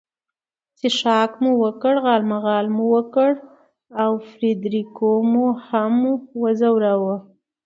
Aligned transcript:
څښاک 0.77 1.31
مو 1.43 1.51
وکړ، 1.63 1.93
غالمغال 2.05 2.65
مو 2.75 2.85
وکړ 2.95 3.31
او 4.03 4.11
فرېډریکو 4.29 5.11
مو 5.31 5.45
هم 5.67 5.95
وځوراوه. 6.41 7.15